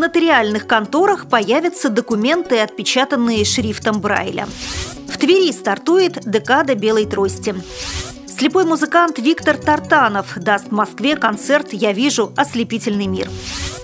[0.00, 4.48] нотариальных конторах появятся документы, отпечатанные шрифтом Брайля.
[5.08, 7.54] В Твери стартует декада белой трости.
[8.26, 13.28] Слепой музыкант Виктор Тартанов даст в Москве концерт «Я вижу ослепительный мир».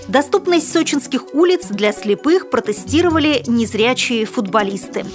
[0.07, 5.05] Доступность сочинских улиц для слепых протестировали незрячие футболисты.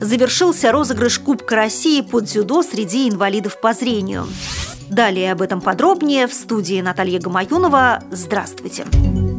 [0.00, 4.26] Завершился розыгрыш Кубка России под дзюдо среди инвалидов по зрению.
[4.88, 8.02] Далее об этом подробнее в студии Наталья Гамаюнова.
[8.10, 8.84] Здравствуйте!
[8.86, 9.33] Здравствуйте!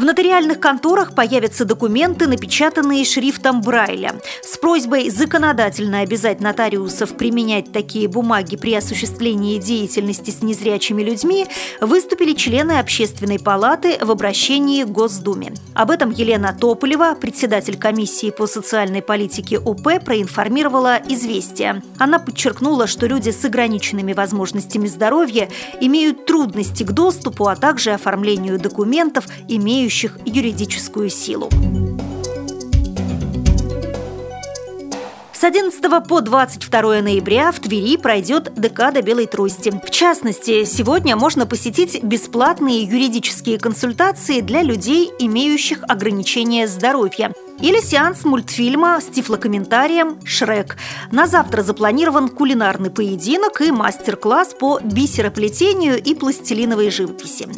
[0.00, 4.14] В нотариальных конторах появятся документы, напечатанные шрифтом Брайля.
[4.42, 11.46] С просьбой законодательно обязать нотариусов применять такие бумаги при осуществлении деятельности с незрячими людьми
[11.82, 15.52] выступили члены Общественной палаты в обращении к Госдуме.
[15.74, 21.82] Об этом Елена Тополева, председатель комиссии по социальной политике ОП, проинформировала «Известия».
[21.98, 28.58] Она подчеркнула, что люди с ограниченными возможностями здоровья имеют трудности к доступу, а также оформлению
[28.58, 31.48] документов, имеют имеющих юридическую силу.
[35.32, 39.72] С 11 по 22 ноября в Твери пройдет декада белой трости.
[39.84, 47.32] В частности, сегодня можно посетить бесплатные юридические консультации для людей, имеющих ограничения здоровья.
[47.60, 50.76] Или сеанс мультфильма с тифлокомментарием «Шрек».
[51.10, 57.48] На завтра запланирован кулинарный поединок и мастер-класс по бисероплетению и пластилиновой живописи.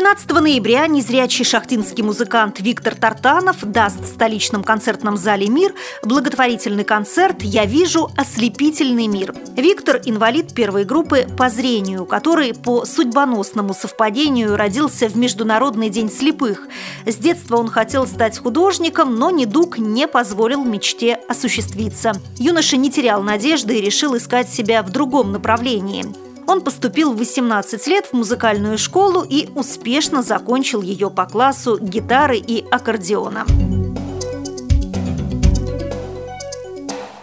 [0.00, 7.42] 12 ноября незрячий шахтинский музыкант Виктор Тартанов даст в столичном концертном зале «Мир» благотворительный концерт
[7.42, 9.34] «Я вижу ослепительный мир».
[9.58, 16.66] Виктор– инвалид первой группы по зрению, который по судьбоносному совпадению родился в Международный день слепых.
[17.04, 22.12] С детства он хотел стать художником, но недуг не позволил мечте осуществиться.
[22.38, 26.06] Юноша не терял надежды и решил искать себя в другом направлении–
[26.50, 32.38] он поступил в 18 лет в музыкальную школу и успешно закончил ее по классу гитары
[32.38, 33.46] и аккордеона.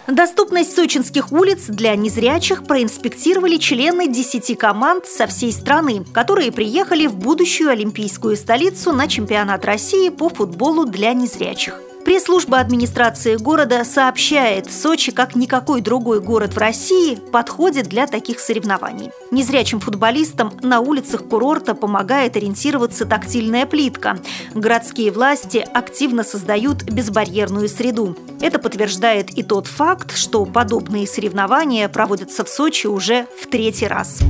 [0.06, 7.14] Доступность сочинских улиц для незрячих проинспектировали члены 10 команд со всей страны, которые приехали в
[7.14, 11.82] будущую олимпийскую столицу на чемпионат России по футболу для незрячих.
[12.08, 19.10] Пресс-служба администрации города сообщает, Сочи, как никакой другой город в России, подходит для таких соревнований.
[19.30, 24.18] Незрячим футболистам на улицах курорта помогает ориентироваться тактильная плитка.
[24.54, 28.16] Городские власти активно создают безбарьерную среду.
[28.40, 34.22] Это подтверждает и тот факт, что подобные соревнования проводятся в Сочи уже в третий раз.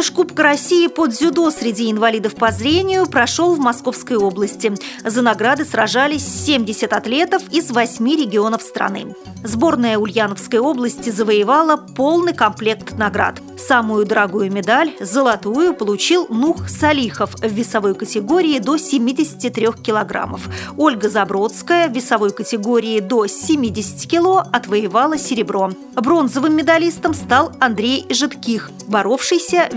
[0.00, 4.72] Розыгрыш Кубка России под дзюдо среди инвалидов по зрению прошел в Московской области.
[5.04, 9.14] За награды сражались 70 атлетов из 8 регионов страны.
[9.44, 13.42] Сборная Ульяновской области завоевала полный комплект наград.
[13.58, 20.48] Самую дорогую медаль, золотую, получил Нух Салихов в весовой категории до 73 килограммов.
[20.78, 25.70] Ольга Забродская в весовой категории до 70 кило отвоевала серебро.
[25.94, 29.76] Бронзовым медалистом стал Андрей Житких, боровшийся в